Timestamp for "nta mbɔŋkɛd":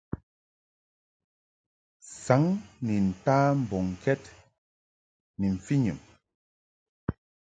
3.09-4.21